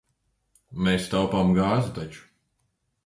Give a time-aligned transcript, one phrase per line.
[0.87, 2.25] Mēs taupām gāzi taču.